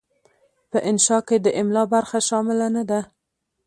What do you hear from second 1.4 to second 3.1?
د املاء برخه شامله نه ده.